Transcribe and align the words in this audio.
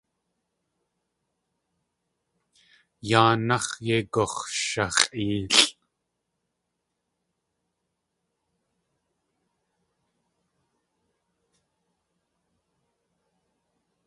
Yáanáx̲ 3.09 3.73
yei 3.85 4.03
gux̲shax̲ʼéelʼ. 4.13 5.59